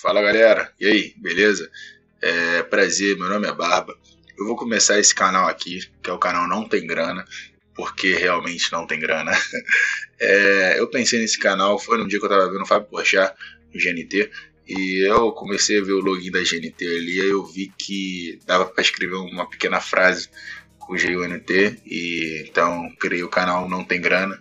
[0.00, 1.70] Fala galera, e aí, beleza?
[2.22, 3.94] É, prazer, meu nome é Barba.
[4.38, 7.22] Eu vou começar esse canal aqui, que é o canal Não Tem Grana,
[7.74, 9.32] porque realmente não tem grana.
[10.22, 13.34] É, eu pensei nesse canal, foi num dia que eu tava vendo o Fábio Porchat
[13.72, 14.30] no GNT,
[14.68, 18.66] e eu comecei a ver o login da GNT ali, e eu vi que dava
[18.66, 20.28] para escrever uma pequena frase
[20.78, 24.38] com o GUNT, e então criei o canal Não Tem Grana,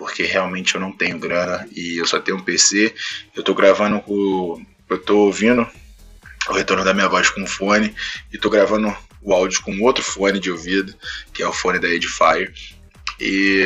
[0.00, 2.94] porque realmente eu não tenho grana e eu só tenho um PC.
[3.36, 4.64] Eu tô gravando com.
[4.90, 5.64] Eu tô ouvindo
[6.48, 7.94] o retorno da minha voz com fone
[8.32, 10.92] e tô gravando o áudio com outro fone de ouvido,
[11.32, 12.52] que é o fone da Edifier.
[13.20, 13.62] E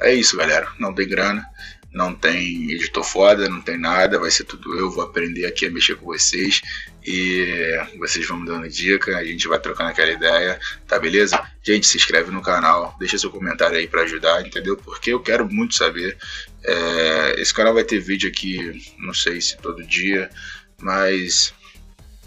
[0.00, 0.66] é isso, galera.
[0.80, 1.46] Não tem grana,
[1.92, 4.90] não tem editor foda, não tem nada, vai ser tudo eu.
[4.90, 6.60] Vou aprender aqui a mexer com vocês
[7.04, 11.40] e vocês vão me dando dica, a gente vai trocando aquela ideia, tá beleza?
[11.62, 14.76] Gente, se inscreve no canal, deixa seu comentário aí para ajudar, entendeu?
[14.76, 16.16] Porque eu quero muito saber.
[16.64, 20.30] É, esse canal vai ter vídeo aqui, não sei se todo dia,
[20.80, 21.52] mas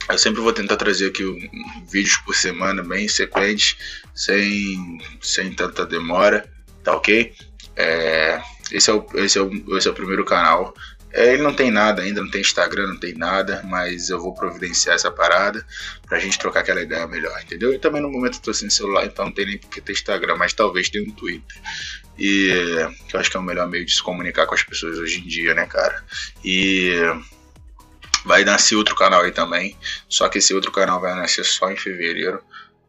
[0.10, 3.76] eu sempre vou tentar trazer aqui um, vídeos por semana bem sequentes,
[4.14, 6.48] sem, sem tanta demora,
[6.84, 7.34] tá ok?
[7.76, 10.74] É, esse, é o, esse, é o, esse é o primeiro canal.
[11.12, 14.34] É, ele não tem nada ainda, não tem Instagram, não tem nada, mas eu vou
[14.34, 15.66] providenciar essa parada
[16.06, 17.74] pra gente trocar aquela ideia melhor, entendeu?
[17.74, 20.36] E também no momento eu tô sem celular, então não tem nem porque ter Instagram,
[20.36, 21.58] mas talvez tenha um Twitter.
[22.20, 22.50] E
[23.08, 25.22] que eu acho que é o melhor meio de se comunicar com as pessoas hoje
[25.22, 26.04] em dia, né, cara?
[26.44, 26.94] E
[28.26, 29.78] vai nascer outro canal aí também,
[30.10, 32.42] só que esse outro canal vai nascer só em fevereiro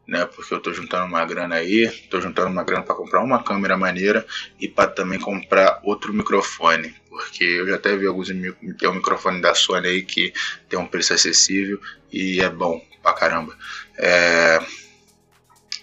[0.07, 0.25] né?
[0.25, 3.75] Porque eu tô juntando uma grana aí, tô juntando uma grana para comprar uma câmera
[3.75, 4.25] maneira
[4.59, 9.41] e para também comprar outro microfone, porque eu já até vi alguns tem um microfone
[9.41, 10.33] da Sony aí que
[10.69, 11.79] tem um preço acessível
[12.11, 13.55] e é bom pra caramba.
[13.97, 14.59] É...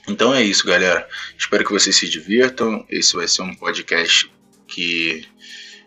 [0.09, 1.09] Então é isso, galera.
[1.37, 2.85] Espero que vocês se divirtam.
[2.91, 4.31] Esse vai ser um podcast
[4.67, 5.27] que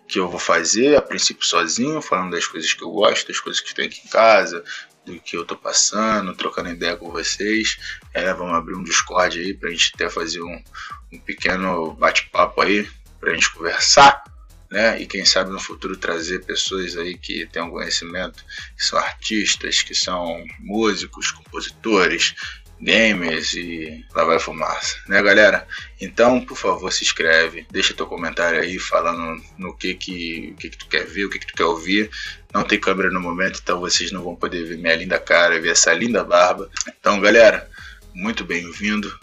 [0.07, 3.61] que eu vou fazer, a princípio sozinho, falando das coisas que eu gosto, das coisas
[3.61, 4.63] que tem aqui em casa,
[5.07, 7.77] do que eu tô passando, trocando ideia com vocês.
[8.13, 10.63] É, vamos abrir um Discord aí pra gente até fazer um,
[11.11, 12.87] um pequeno bate-papo aí,
[13.19, 14.23] pra gente conversar,
[14.69, 15.01] né?
[15.01, 18.43] E quem sabe no futuro trazer pessoas aí que tenham conhecimento,
[18.75, 22.35] que são artistas, que são músicos, compositores,
[22.79, 25.67] gamers e lá vai fumaça, né galera?
[25.99, 30.77] Então, por favor, se inscreve, deixa teu comentário aí falando no que que, que, que
[30.77, 32.09] tu quer ver, o que, que tu quer ouvir.
[32.53, 35.71] Não tem câmera no momento, então vocês não vão poder ver minha linda cara, ver
[35.71, 36.69] essa linda barba.
[36.99, 37.69] Então, galera,
[38.13, 39.19] muito bem-vindo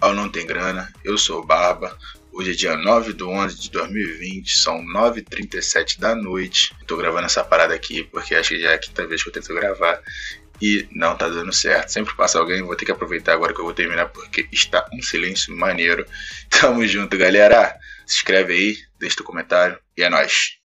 [0.00, 0.92] ao Não Tem Grana.
[1.04, 1.96] Eu sou o Barba.
[2.38, 6.76] Hoje é dia 9 de 11 de 2020, são 9h37 da noite.
[6.86, 9.32] Tô gravando essa parada aqui porque acho que já é a quinta vez que eu
[9.32, 10.02] tento gravar
[10.60, 11.88] e não tá dando certo.
[11.88, 15.00] Sempre passa alguém, vou ter que aproveitar agora que eu vou terminar porque está um
[15.00, 16.04] silêncio maneiro.
[16.50, 17.74] Tamo junto, galera.
[18.04, 20.54] Se inscreve aí, deixa teu comentário e é nóis.